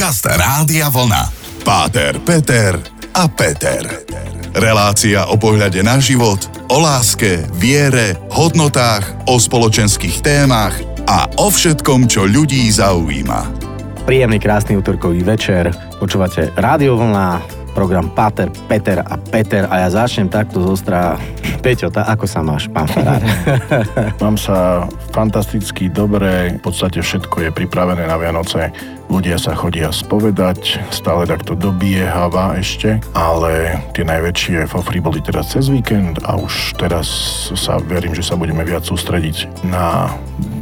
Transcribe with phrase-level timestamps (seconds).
[0.00, 1.28] Podcast Rádia Vlna.
[1.60, 2.72] Páter, Peter
[3.12, 3.84] a Peter.
[4.56, 6.40] Relácia o pohľade na život,
[6.72, 10.72] o láske, viere, hodnotách, o spoločenských témach
[11.04, 13.44] a o všetkom, čo ľudí zaujíma.
[14.08, 15.68] Príjemný, krásny útorkový večer.
[16.00, 17.44] Počúvate Rádio Vlna,
[17.76, 21.20] program Páter, Peter a Peter a ja začnem takto zostra.
[21.60, 23.20] Peťo, tá, ako sa máš, pán Farár?
[24.24, 30.78] Mám sa fantasticky dobre, v podstate všetko je pripravené na Vianoce ľudia sa chodia spovedať,
[30.94, 37.10] stále takto dobieháva ešte, ale tie najväčšie fofry boli teraz cez víkend a už teraz
[37.58, 40.14] sa verím, že sa budeme viac sústrediť na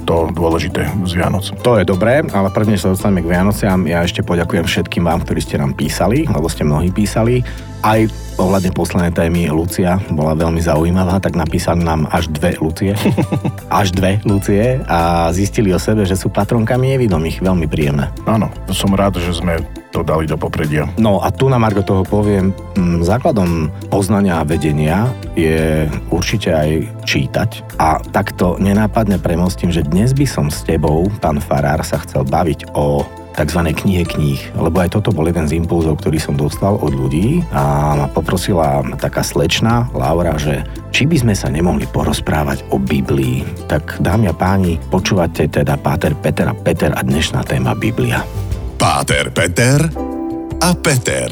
[0.09, 1.45] to dôležité z Vianoc.
[1.61, 3.85] To je dobré, ale prvne sa dostaneme k Vianociam.
[3.85, 7.45] Ja ešte poďakujem všetkým vám, ktorí ste nám písali, lebo ste mnohí písali.
[7.83, 8.01] Aj
[8.39, 12.95] ohľadne poslednej témy Lucia bola veľmi zaujímavá, tak napísali nám až dve Lucie.
[13.83, 17.43] až dve Lucie a zistili o sebe, že sú patronkami nevidomých.
[17.43, 18.11] Veľmi príjemné.
[18.27, 19.59] Áno, som rád, že sme
[19.91, 20.87] to dali do popredia.
[21.01, 22.53] No a tu na Margo toho poviem,
[23.03, 26.71] základom poznania a vedenia je určite aj
[27.09, 32.29] čítať a takto nenápadne premostím, že dnes by som s tebou, pán Farár, sa chcel
[32.29, 33.03] baviť o
[33.39, 33.61] tzv.
[33.71, 37.95] knihe kníh, lebo aj toto bol jeden z impulzov, ktorý som dostal od ľudí a
[37.95, 43.47] ma poprosila taká slečna Laura, že či by sme sa nemohli porozprávať o Biblii.
[43.71, 48.27] Tak dámy a páni, počúvate teda Páter Peter a Peter a dnešná téma Biblia.
[48.75, 49.87] Páter Peter
[50.59, 51.31] a Peter.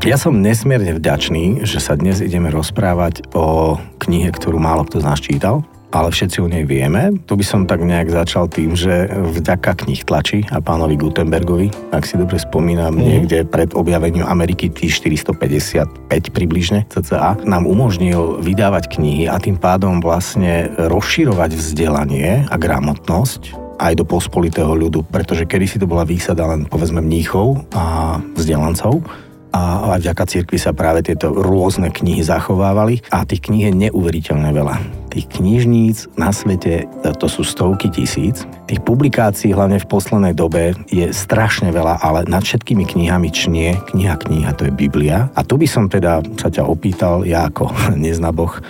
[0.00, 5.06] Ja som nesmierne vďačný, že sa dnes ideme rozprávať o knihe, ktorú málo kto z
[5.08, 5.60] nás čítal,
[5.90, 7.18] ale všetci o nej vieme.
[7.26, 12.06] Tu by som tak nejak začal tým, že vďaka knih tlači a pánovi Gutenbergovi, ak
[12.06, 13.02] si dobre spomínam, mm.
[13.02, 15.90] niekde pred objavením Ameriky 455
[16.30, 23.96] približne cca, nám umožnil vydávať knihy a tým pádom vlastne rozširovať vzdelanie a gramotnosť aj
[23.96, 29.00] do pospolitého ľudu, pretože kedysi to bola výsada len povedzme mníchov a vzdelancov
[29.50, 34.50] a aj vďaka cirkvi sa práve tieto rôzne knihy zachovávali a tých kníh je neuveriteľne
[34.54, 35.00] veľa.
[35.10, 36.86] Tých knižníc na svete,
[37.18, 38.46] to sú stovky tisíc.
[38.70, 44.14] Tých publikácií, hlavne v poslednej dobe, je strašne veľa, ale nad všetkými knihami čnie kniha
[44.22, 45.26] kniha, to je Biblia.
[45.34, 47.74] A tu by som teda sa ťa opýtal, ja ako
[48.06, 48.62] neznaboch,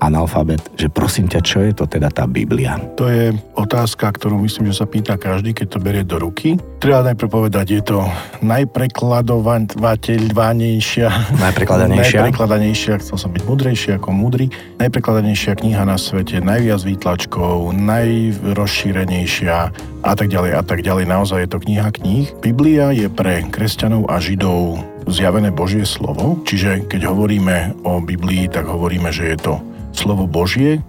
[0.00, 2.76] analfabet, že prosím ťa, čo je to teda tá Biblia?
[3.00, 6.58] To je otázka, ktorú myslím, že sa pýta každý, keď to berie do ruky.
[6.80, 8.04] Treba najprv povedať, je to
[8.44, 11.08] najprekladovateľnejšia,
[11.40, 19.72] najprekladanejšia, najprekladanejšia, chcel som byť mudrejší ako mudrý, najprekladanejšia kniha na svete, najviac výtlačkov, najrozšírenejšia
[20.06, 21.06] a tak ďalej a tak ďalej.
[21.08, 22.30] Naozaj je to kniha kníh.
[22.44, 28.66] Biblia je pre kresťanov a židov zjavené Božie slovo, čiže keď hovoríme o Biblii, tak
[28.66, 29.62] hovoríme, že je to
[29.96, 30.84] slovo Božie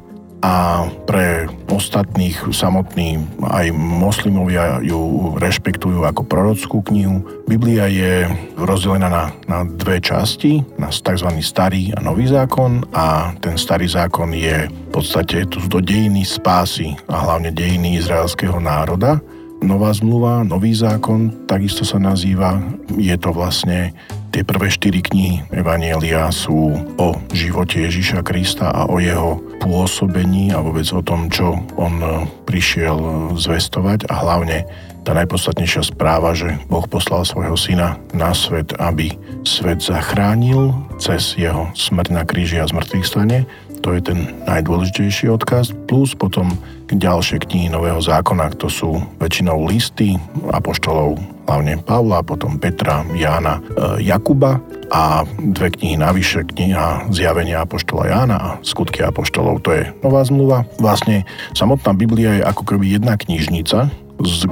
[0.45, 7.25] a pre ostatných samotní aj moslimovia ju rešpektujú ako prorockú knihu.
[7.49, 11.29] Biblia je rozdelená na, na dve časti, na tzv.
[11.41, 16.93] starý a nový zákon a ten starý zákon je v podstate tu do dejiny spásy
[17.09, 19.17] a hlavne dejiny izraelského národa.
[19.57, 22.61] Nová zmluva, nový zákon, takisto sa nazýva,
[22.93, 23.89] je to vlastne
[24.37, 26.69] Tie prvé štyri knihy Evanielia sú
[27.01, 32.21] o živote Ježiša Krista a o jeho pôsobení a vôbec o tom, čo on e,
[32.45, 34.69] prišiel e, zvestovať a hlavne
[35.01, 39.09] tá najpodstatnejšia správa, že Boh poslal svojho syna na svet, aby
[39.41, 40.69] svet zachránil
[41.01, 43.49] cez jeho smrť na kríži a zmrtvých stane.
[43.81, 45.73] To je ten najdôležitejší odkaz.
[45.89, 46.53] Plus potom
[46.91, 50.15] ďalšie knihy Nového zákona, to sú väčšinou listy
[50.51, 54.59] apoštolov hlavne Pavla, potom Petra, Jána, e, Jakuba
[54.91, 60.67] a dve knihy navyše, kniha Zjavenia Apoštola Jána a Skutky Apoštolov, to je nová zmluva.
[60.79, 61.23] Vlastne
[61.55, 63.87] samotná Biblia je ako keby jedna knižnica,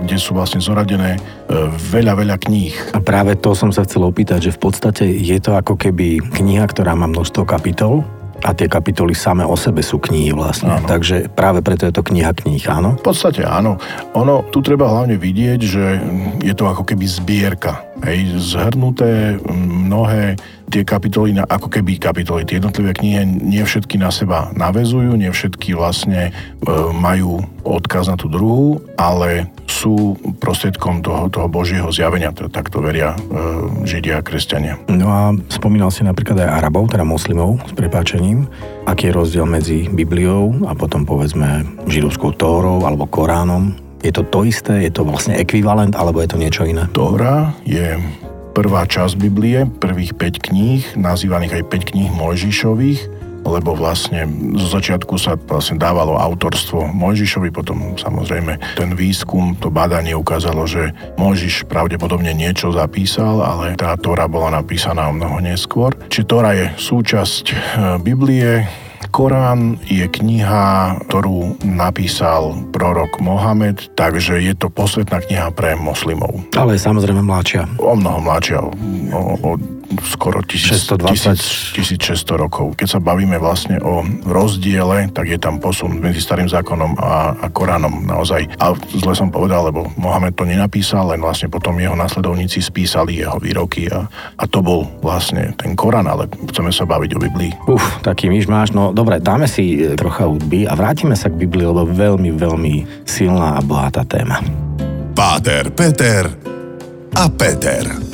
[0.06, 1.20] kde sú vlastne zoradené e,
[1.92, 2.74] veľa, veľa kníh.
[2.96, 6.70] A práve to som sa chcel opýtať, že v podstate je to ako keby kniha,
[6.70, 8.06] ktorá má množstvo kapitol
[8.46, 10.78] a tie kapitoly same o sebe sú knihy vlastne.
[10.78, 10.86] Áno.
[10.86, 13.02] Takže práve preto je to kniha kníh, áno?
[13.02, 13.82] V podstate áno.
[14.14, 15.84] Ono, tu treba hlavne vidieť, že
[16.46, 17.82] je to ako keby zbierka.
[18.06, 20.38] Hej, zhrnuté mnohé
[20.70, 25.78] tie kapitoly, ako keby kapitoly, tie jednotlivé knihy nie všetky na seba navezujú, nie všetky
[25.78, 32.50] vlastne e, majú odkaz na tú druhú, ale sú prostriedkom toho, toho Božieho zjavenia, to,
[32.50, 33.18] tak to veria e,
[33.86, 34.82] Židia a kresťania.
[34.90, 35.22] No a
[35.52, 38.50] spomínal si napríklad aj Arabov, teda moslimov, s prepáčením.
[38.90, 43.74] Aký je rozdiel medzi Bibliou a potom povedzme židovskou Tórou alebo Koránom?
[44.06, 44.86] Je to to isté?
[44.86, 46.86] Je to vlastne ekvivalent alebo je to niečo iné?
[46.94, 47.98] Tóra je
[48.56, 53.28] prvá časť Biblie, prvých 5 kníh, nazývaných aj 5 kníh Mojžišových.
[53.46, 54.26] lebo vlastne
[54.58, 60.90] zo začiatku sa vlastne dávalo autorstvo Mojžišovi, potom samozrejme ten výskum, to badanie ukázalo, že
[61.22, 65.94] Mojžiš pravdepodobne niečo zapísal, ale tá Tóra bola napísaná o mnoho neskôr.
[66.10, 67.56] Čiže Tóra je súčasť e,
[68.02, 68.66] Biblie,
[69.10, 76.42] Korán je kniha, ktorú napísal prorok Mohamed, takže je to posvetná kniha pre moslimov.
[76.56, 77.66] Ale samozrejme mladšia.
[77.82, 78.72] O mnoho mladšia, o,
[79.16, 79.52] o,
[80.04, 81.78] skoro 1600
[82.36, 82.76] rokov.
[82.78, 87.48] Keď sa bavíme vlastne o rozdiele, tak je tam posun medzi starým zákonom a, a
[87.50, 88.50] Koránom naozaj.
[88.60, 93.38] A zle som povedal, lebo Mohamed to nenapísal, len vlastne potom jeho nasledovníci spísali jeho
[93.38, 94.06] výroky a,
[94.36, 97.52] a to bol vlastne ten Korán, ale chceme sa baviť o Biblii.
[97.70, 98.74] Uf, taký myš máš.
[98.76, 103.06] No dobre, dáme si e, trocha hudby a vrátime sa k Biblii, lebo veľmi, veľmi
[103.06, 104.42] silná a bohatá téma.
[105.16, 106.28] Páter, Peter
[107.16, 108.05] a Peter.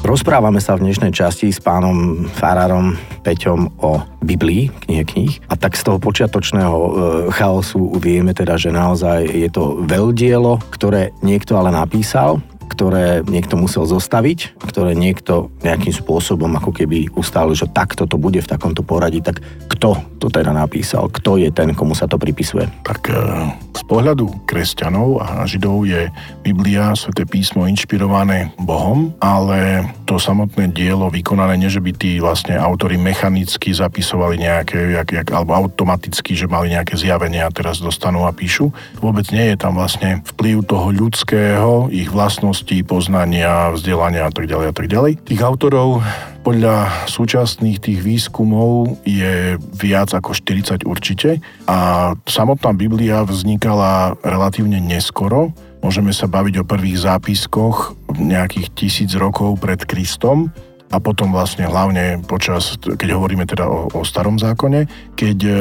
[0.00, 5.32] Rozprávame sa v dnešnej časti s pánom Farárom Peťom o Biblii, knihe kníh.
[5.52, 6.90] A tak z toho počiatočného e,
[7.36, 12.40] chaosu vieme teda, že naozaj je to veľdielo, ktoré niekto ale napísal,
[12.80, 18.40] ktoré niekto musel zostaviť, ktoré niekto nejakým spôsobom ako keby ustal, že takto to bude
[18.40, 21.12] v takomto poradí, tak kto to teda napísal?
[21.12, 22.64] Kto je ten, komu sa to pripisuje?
[22.80, 23.16] Tak e,
[23.76, 26.08] z pohľadu kresťanov a židov je
[26.40, 32.56] Biblia, Sveté písmo inšpirované Bohom, ale to samotné dielo vykonané, nie že by tí vlastne
[32.56, 38.24] autory mechanicky zapisovali nejaké, jak, jak, alebo automaticky, že mali nejaké zjavenia a teraz dostanú
[38.24, 38.72] a píšu.
[39.04, 44.46] Vôbec nie je tam vlastne vplyv toho ľudského, ich vlastnosti vedomostí, poznania, vzdelania a tak
[44.46, 45.12] ďalej a tak ďalej.
[45.26, 46.02] Tých autorov
[46.46, 55.52] podľa súčasných tých výskumov je viac ako 40 určite a samotná Biblia vznikala relatívne neskoro.
[55.80, 60.52] Môžeme sa baviť o prvých zápiskoch nejakých tisíc rokov pred Kristom
[60.90, 65.52] a potom vlastne hlavne počas, keď hovoríme teda o, o starom zákone, keď e,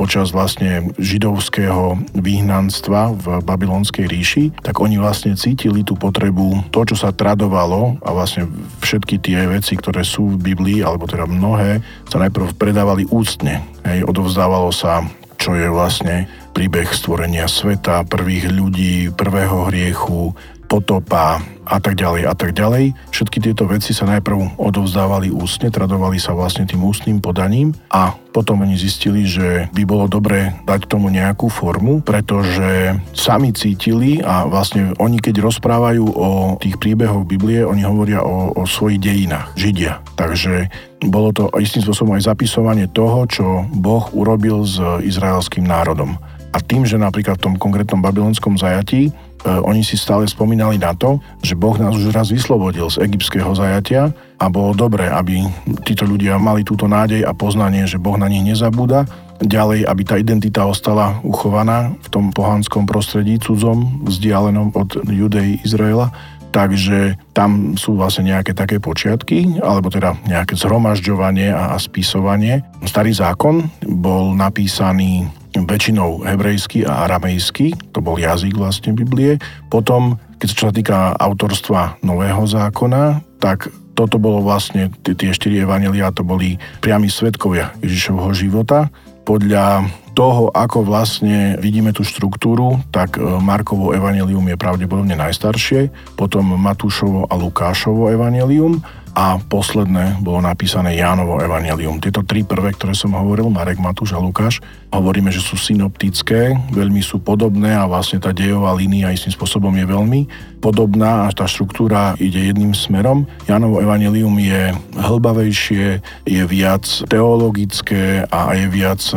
[0.00, 6.96] počas vlastne židovského vyhnanstva v babylonskej ríši, tak oni vlastne cítili tú potrebu, to, čo
[6.96, 8.48] sa tradovalo a vlastne
[8.80, 13.60] všetky tie veci, ktoré sú v Biblii, alebo teda mnohé, sa najprv predávali ústne.
[13.84, 15.04] Hej, odovzdávalo sa
[15.40, 20.36] čo je vlastne príbeh stvorenia sveta, prvých ľudí, prvého hriechu,
[20.70, 22.94] potopa a tak ďalej a tak ďalej.
[23.10, 28.62] Všetky tieto veci sa najprv odovzdávali ústne, tradovali sa vlastne tým ústnym podaním a potom
[28.62, 34.94] oni zistili, že by bolo dobré dať tomu nejakú formu, pretože sami cítili a vlastne
[35.02, 36.28] oni keď rozprávajú o
[36.62, 39.98] tých príbehoch Biblie, oni hovoria o, o svojich dejinách, Židia.
[40.14, 40.70] Takže
[41.10, 46.18] bolo to istým spôsobom aj zapisovanie toho, čo Boh urobil s izraelským národom.
[46.50, 50.92] A tým, že napríklad v tom konkrétnom babylonskom zajatí E, oni si stále spomínali na
[50.92, 55.48] to, že Boh nás už raz vyslobodil z egyptského zajatia a bolo dobré, aby
[55.88, 59.08] títo ľudia mali túto nádej a poznanie, že Boh na nich nezabúda.
[59.40, 66.12] Ďalej, aby tá identita ostala uchovaná v tom pohanskom prostredí cudzom, vzdialenom od Judej Izraela.
[66.50, 72.60] Takže tam sú vlastne nejaké také počiatky, alebo teda nejaké zhromažďovanie a, a spisovanie.
[72.84, 79.38] Starý zákon bol napísaný väčšinou hebrejsky a aramejsky, to bol jazyk vlastne Biblie.
[79.66, 86.24] Potom, keď sa týka autorstva Nového zákona, tak toto bolo vlastne, tie štyri evanelia, to
[86.24, 88.88] boli priami svetkovia Ježišovho života.
[89.28, 89.84] Podľa
[90.16, 97.28] toho, ako vlastne vidíme tú štruktúru, tak e, Markovo evanelium je pravdepodobne najstaršie, potom Matúšovo
[97.28, 98.80] a Lukášovo evanelium
[99.14, 101.98] a posledné bolo napísané Jánovo evanelium.
[101.98, 106.98] Tieto tri prvé, ktoré som hovoril, Marek, Matúš a Lukáš, hovoríme, že sú synoptické, veľmi
[106.98, 110.20] sú podobné a vlastne tá dejová línia istým spôsobom je veľmi
[110.60, 113.24] podobná a tá štruktúra ide jedným smerom.
[113.48, 119.00] Jánovo evanelium je hlbavejšie, je viac teologické a je viac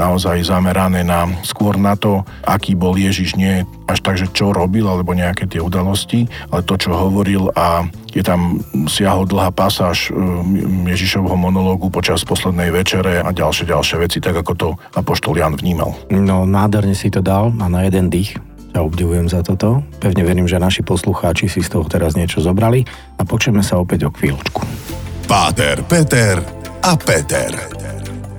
[0.00, 4.88] naozaj zamerané na skôr na to, aký bol Ježiš, nie až tak, že čo robil
[4.88, 10.16] alebo nejaké tie udalosti, ale to, čo hovoril a je tam siahol dlhá pasáž e,
[10.90, 15.94] Ježišovho monológu počas poslednej večere a ďalšie, ďalšie veci, tak ako to apoštol Jan vnímal.
[16.10, 18.38] No, nádherne si to dal a na jeden dých.
[18.70, 19.82] Ja obdivujem za toto.
[19.98, 22.86] Pevne verím, že naši poslucháči si z toho teraz niečo zobrali
[23.18, 24.62] a počujeme sa opäť o chvíľočku.
[25.26, 26.38] Páter, Peter
[26.82, 27.50] a Peter.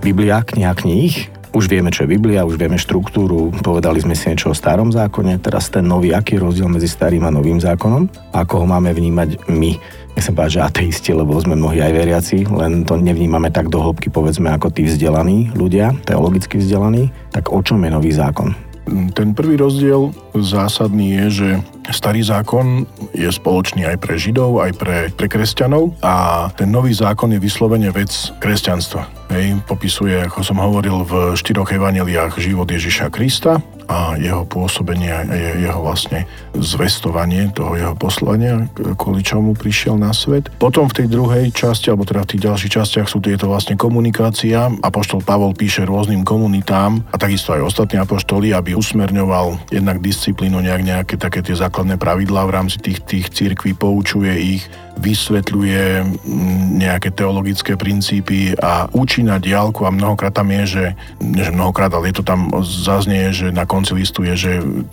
[0.01, 4.51] Biblia, kniha kníh, už vieme, čo je Biblia, už vieme štruktúru, povedali sme si niečo
[4.51, 8.63] o starom zákone, teraz ten nový, aký je rozdiel medzi starým a novým zákonom, ako
[8.63, 9.71] ho máme vnímať my.
[10.15, 14.11] Nechcem povedať, že ateisti, lebo sme mnohí aj veriaci, len to nevnímame tak do hĺbky,
[14.11, 17.11] povedzme, ako tí vzdelaní ľudia, teologicky vzdelaní.
[17.31, 18.70] Tak o čom je nový zákon?
[18.89, 21.49] Ten prvý rozdiel zásadný je, že
[21.93, 27.29] starý zákon je spoločný aj pre Židov, aj pre, pre kresťanov a ten nový zákon
[27.31, 28.09] je vyslovene vec
[28.41, 29.05] kresťanstva.
[29.31, 35.27] Hej, popisuje, ako som hovoril, v štyroch evaneliách život Ježiša Krista a jeho pôsobenie a
[35.35, 36.23] jeho vlastne
[36.55, 38.63] zvestovanie toho jeho poslania,
[38.95, 40.47] kvôli čomu prišiel na svet.
[40.55, 44.71] Potom v tej druhej časti, alebo teda v tých ďalších častiach sú tieto vlastne komunikácia.
[44.79, 50.83] Apoštol Pavol píše rôznym komunitám a takisto aj ostatní apoštoli, aby usmerňoval jednak disciplínu, nejak
[50.87, 54.63] nejaké také tie základné pravidlá v rámci tých, tých církví, poučuje ich,
[55.01, 60.85] vysvetľuje mm, nejaké teologické princípy a učí na diálku a mnohokrát tam je, že,
[61.19, 64.51] že mnohokrát, ale je to tam zaznie, že na konci listu je, že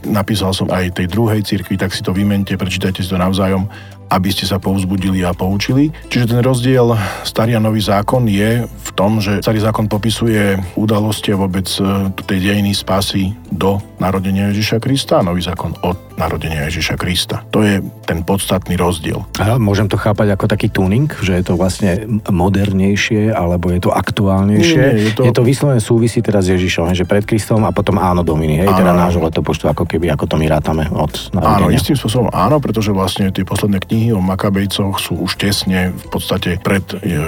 [0.09, 3.69] napísal som aj tej druhej cirkvi, tak si to vymente, prečítajte si to navzájom
[4.09, 5.93] aby ste sa povzbudili a poučili.
[6.09, 11.37] Čiže ten rozdiel starý a nový zákon je v tom, že starý zákon popisuje udalosti
[11.37, 16.67] a vôbec e, tej dejiny spásy do narodenia Ježiša Krista a nový zákon od narodenia
[16.67, 17.47] Ježiša Krista.
[17.55, 19.23] To je ten podstatný rozdiel.
[19.39, 23.91] A môžem to chápať ako taký tuning, že je to vlastne modernejšie, alebo je to
[23.95, 24.83] aktuálnejšie?
[24.83, 25.23] Nie, nie, je, to...
[25.27, 28.71] je to vyslovene súvisí teraz s Ježišom, že pred Kristom a potom áno Dominy, hej,
[28.71, 28.81] teda áno.
[28.83, 31.59] teda nášho letopočtu, ako keby, ako to my rátame od narodenia.
[31.59, 36.07] Áno, istým spôsobom áno, pretože vlastne tie posledné knihy o Makabejcoch sú už tesne v
[36.09, 36.83] podstate pred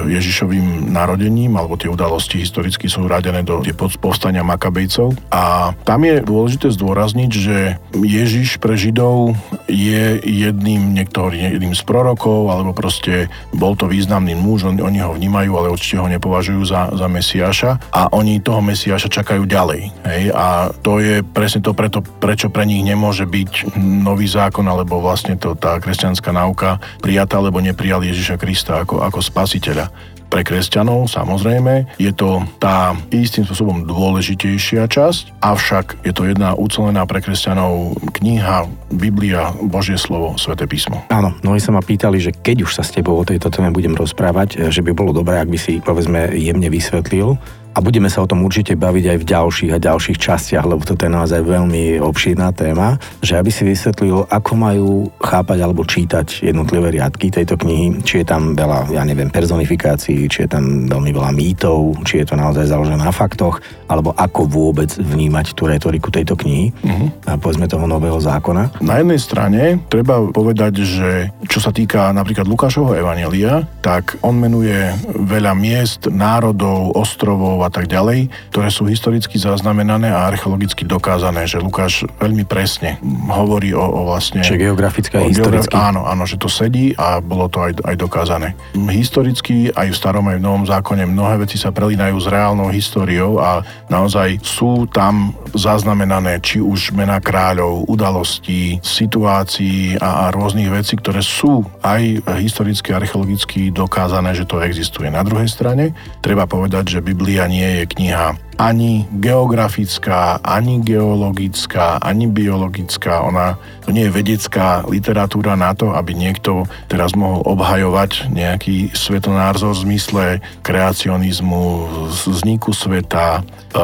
[0.06, 3.62] Ježišovým narodením, alebo tie udalosti historicky sú radené do
[3.98, 5.18] povstania Makabejcov.
[5.34, 7.56] A tam je dôležité zdôrazniť, že
[7.94, 9.34] Ježiš pre Židov
[9.66, 15.14] je jedným, niektorý, jedným z prorokov, alebo proste bol to významný muž, on, oni ho
[15.16, 19.90] vnímajú, ale určite ho nepovažujú za, za Mesiáša a oni toho Mesiáša čakajú ďalej.
[20.06, 20.22] Hej?
[20.36, 25.34] A to je presne to preto, prečo pre nich nemôže byť nový zákon, alebo vlastne
[25.40, 26.59] to, tá kresťanská náuka
[27.00, 29.88] prijatá, alebo neprijali Ježiša Krista ako, ako spasiteľa
[30.30, 31.98] pre kresťanov, samozrejme.
[31.98, 38.70] Je to tá istým spôsobom dôležitejšia časť, avšak je to jedna ucelená pre kresťanov kniha,
[38.94, 41.02] Biblia, Božie slovo, Svete písmo.
[41.10, 43.98] Áno, mnohí sa ma pýtali, že keď už sa s tebou o tejto téme budem
[43.98, 47.34] rozprávať, že by bolo dobré, ak by si povedzme jemne vysvetlil,
[47.74, 51.06] a budeme sa o tom určite baviť aj v ďalších a ďalších častiach, lebo toto
[51.06, 54.88] je naozaj veľmi obšírna téma, že aby si vysvetlil, ako majú
[55.22, 60.46] chápať alebo čítať jednotlivé riadky tejto knihy, či je tam veľa, ja neviem, personifikácií, či
[60.46, 64.90] je tam veľmi veľa mýtov, či je to naozaj založené na faktoch, alebo ako vôbec
[64.98, 67.08] vnímať tú retoriku tejto knihy, uh-huh.
[67.26, 68.82] a povedzme toho nového zákona.
[68.82, 71.10] Na jednej strane treba povedať, že
[71.46, 77.86] čo sa týka napríklad Lukášovho evanelia, tak on menuje veľa miest, národov, ostrovov, a tak
[77.86, 82.96] ďalej, ktoré sú historicky zaznamenané a archeologicky dokázané, že Lukáš veľmi presne
[83.28, 84.40] hovorí o, o vlastne...
[84.40, 85.74] Čiže geografické a historicky.
[85.76, 88.54] Áno, áno, že to sedí a bolo to aj, aj dokázané.
[88.74, 93.40] Historicky aj v starom aj v novom zákone mnohé veci sa prelínajú s reálnou históriou
[93.40, 100.94] a naozaj sú tam zaznamenané či už mená kráľov, udalostí, situácií a, a rôznych vecí,
[100.96, 105.10] ktoré sú aj historicky archeologicky dokázané, že to existuje.
[105.10, 112.28] Na druhej strane treba povedať, že Biblia nie je kniha ani geografická, ani geologická, ani
[112.28, 113.24] biologická.
[113.24, 119.72] Ona to nie je vedecká literatúra na to, aby niekto teraz mohol obhajovať nejaký svetonárzor
[119.72, 120.24] v zmysle
[120.60, 123.40] kreacionizmu, vzniku sveta,
[123.72, 123.82] e,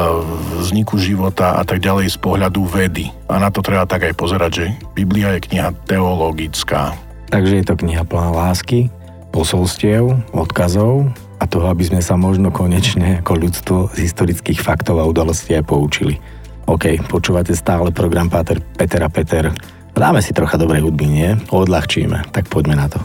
[0.61, 3.09] vzniku života a tak ďalej z pohľadu vedy.
[3.33, 6.93] A na to treba tak aj pozerať, že Biblia je kniha teologická.
[7.33, 8.93] Takže je to kniha plná lásky,
[9.33, 11.09] posolstiev, odkazov,
[11.47, 15.63] a toho, aby sme sa možno konečne ako ľudstvo z historických faktov a udalostí aj
[15.63, 16.19] poučili.
[16.67, 19.55] OK, počúvate stále program Páter Peter a Peter.
[19.95, 21.31] Dáme si trocha dobrej hudby, nie?
[21.55, 22.99] Odľahčíme, tak poďme na to.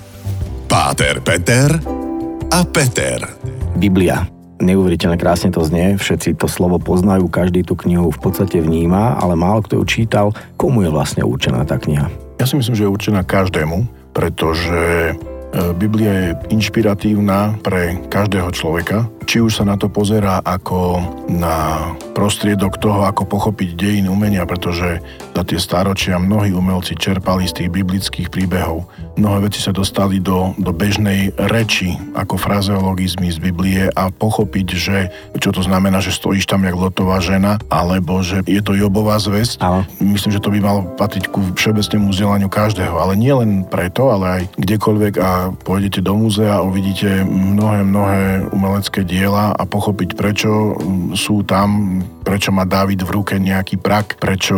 [0.66, 1.70] Páter Peter
[2.50, 3.22] a Peter.
[3.78, 4.26] Biblia.
[4.58, 9.38] Neuveriteľne krásne to znie, všetci to slovo poznajú, každý tú knihu v podstate vníma, ale
[9.38, 10.28] málo kto ju čítal.
[10.58, 12.10] Komu je vlastne určená tá kniha?
[12.42, 15.14] Ja si myslím, že je určená každému, pretože
[15.76, 21.00] Biblia je inšpiratívna pre každého človeka, či už sa na to pozerá ako
[21.32, 25.00] na prostriedok toho, ako pochopiť dejiny umenia, pretože
[25.32, 28.84] za tie stáročia mnohí umelci čerpali z tých biblických príbehov.
[29.16, 34.98] Mnohé veci sa dostali do, do bežnej reči, ako frazeologizmy z Biblie a pochopiť, že
[35.40, 39.64] čo to znamená, že stojíš tam jak lotová žena, alebo že je to Jobová zväzť.
[39.64, 39.88] Ale.
[40.04, 44.26] Myslím, že to by malo patriť ku všeobecnému vzdelaniu každého, ale nie len preto, ale
[44.28, 48.22] aj kdekoľvek a pôjdete do múzea a uvidíte mnohé, mnohé
[48.54, 50.78] umelecké diela a pochopiť, prečo
[51.18, 54.58] sú tam, prečo má Dávid v ruke nejaký prak, prečo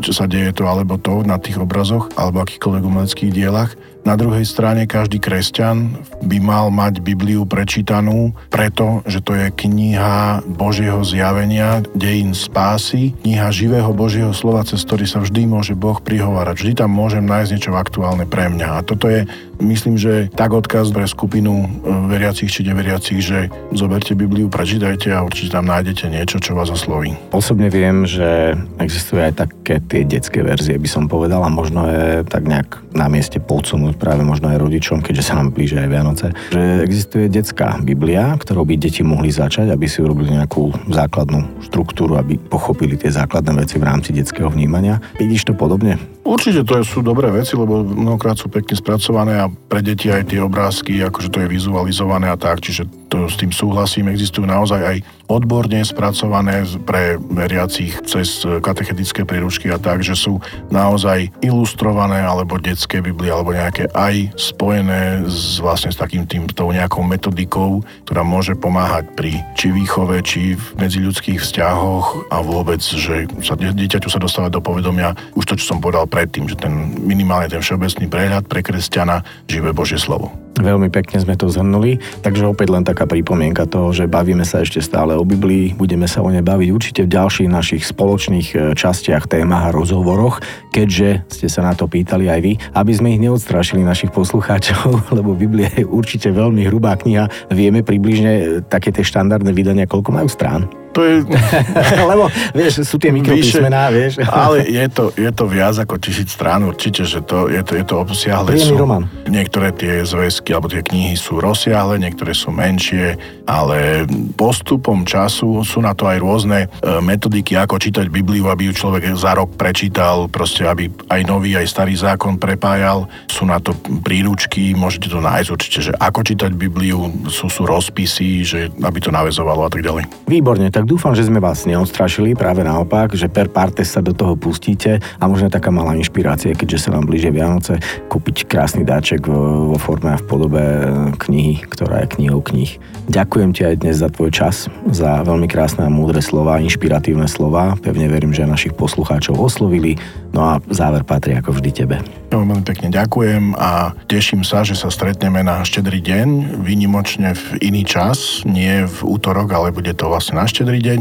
[0.00, 4.90] sa deje to alebo to na tých obrazoch alebo akýchkoľvek umeleckých dielach na druhej strane
[4.90, 5.94] každý kresťan
[6.26, 13.54] by mal mať Bibliu prečítanú, preto, že to je kniha Božieho zjavenia, dejín spásy, kniha
[13.54, 16.54] živého Božieho slova, cez ktorý sa vždy môže Boh prihovárať.
[16.58, 18.68] Vždy tam môžem nájsť niečo aktuálne pre mňa.
[18.74, 19.22] A toto je
[19.62, 21.66] Myslím, že tak odkaz pre skupinu e,
[22.12, 27.16] veriacich či neveriacich, že zoberte Bibliu, prečítajte a určite tam nájdete niečo, čo vás osloví.
[27.34, 32.22] Osobne viem, že existujú aj také tie detské verzie, by som povedal, a možno je
[32.28, 36.26] tak nejak na mieste podsunúť práve možno aj rodičom, keďže sa nám blíže aj Vianoce,
[36.52, 42.20] že existuje detská Biblia, ktorou by deti mohli začať, aby si urobili nejakú základnú štruktúru,
[42.20, 45.00] aby pochopili tie základné veci v rámci detského vnímania.
[45.16, 45.96] Vidíš to podobne?
[46.22, 50.40] Určite to sú dobré veci, lebo mnohokrát sú pekne spracované a pre deti aj tie
[50.44, 53.01] obrázky, akože to je vizualizované a tak, čiže
[53.32, 54.12] s tým súhlasím.
[54.12, 54.96] Existujú naozaj aj
[55.32, 60.36] odborne spracované pre veriacich cez katechetické príručky a tak, že sú
[60.68, 66.68] naozaj ilustrované alebo detské Biblie alebo nejaké aj spojené s, vlastne s takým tým, tou
[66.68, 73.24] nejakou metodikou, ktorá môže pomáhať pri či výchove, či v medziľudských vzťahoch a vôbec, že
[73.40, 77.48] sa dieťaťu sa dostáva do povedomia už to, čo som povedal predtým, že ten minimálne
[77.48, 80.41] ten všeobecný prehľad pre kresťana živé Božie slovo.
[80.52, 84.84] Veľmi pekne sme to zhrnuli, takže opäť len taká pripomienka toho, že bavíme sa ešte
[84.84, 89.32] stále o Biblii, budeme sa o nej baviť určite v ďalších našich spoločných e, častiach,
[89.32, 93.80] témach a rozhovoroch, keďže ste sa na to pýtali aj vy, aby sme ich neodstrašili
[93.80, 97.48] našich poslucháčov, lebo Biblia je určite veľmi hrubá kniha.
[97.48, 100.81] Vieme približne e, také tie štandardné vydania, koľko majú strán?
[100.92, 101.24] To je...
[102.12, 104.20] Lebo, vieš, sú tie mikropísmená, vieš.
[104.28, 107.84] ale je to, je to viac ako tisíc strán určite, že to, je to, je
[107.84, 108.52] to obsiahle.
[108.52, 109.02] Príjemný román.
[109.24, 113.16] Niektoré tie zväzky alebo tie knihy sú rozsiahle, niektoré sú menšie,
[113.48, 114.04] ale
[114.36, 116.68] postupom času sú na to aj rôzne e,
[117.00, 121.66] metodiky, ako čítať Bibliu, aby ju človek za rok prečítal, proste aby aj nový, aj
[121.68, 123.08] starý zákon prepájal.
[123.32, 123.72] Sú na to
[124.04, 129.10] príručky, môžete to nájsť určite, že ako čítať Bibliu, sú, sú rozpisy, že aby to
[129.14, 130.04] navezovalo a tak ďalej.
[130.28, 134.10] Výborne, tak tak dúfam, že sme vás neodstrašili, práve naopak, že per partes sa do
[134.10, 137.78] toho pustíte a možno taká malá inšpirácia, keďže sa nám blíže Vianoce,
[138.10, 140.82] kúpiť krásny dáček vo forme a v podobe e,
[141.22, 142.82] knihy, ktorá je knihou knih.
[143.06, 147.78] Ďakujem ti aj dnes za tvoj čas, za veľmi krásne a múdre slova, inšpiratívne slova.
[147.78, 150.02] Pevne verím, že našich poslucháčov oslovili.
[150.34, 152.02] No a záver patrí ako vždy tebe.
[152.32, 157.84] Veľmi pekne ďakujem a teším sa, že sa stretneme na štedrý deň, výnimočne v iný
[157.84, 161.00] čas, nie v útorok, ale bude to vlastne na štedrý štedrý deň,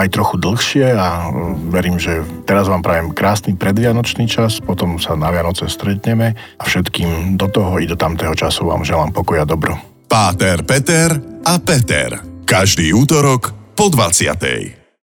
[0.00, 1.28] aj trochu dlhšie a
[1.68, 7.36] verím, že teraz vám prajem krásny predvianočný čas, potom sa na Vianoce stretneme a všetkým
[7.36, 9.76] do toho i do tamtého času vám želám pokoja dobro.
[10.08, 11.12] Páter, Peter
[11.44, 12.16] a Peter.
[12.48, 14.79] Každý útorok po 20.